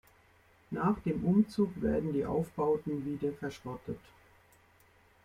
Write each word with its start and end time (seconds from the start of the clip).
Nach 0.71 0.97
dem 1.01 1.23
Umzug 1.23 1.79
werden 1.79 2.11
die 2.13 2.25
Aufbauten 2.25 3.05
wieder 3.05 3.31
verschrottet. 3.37 3.99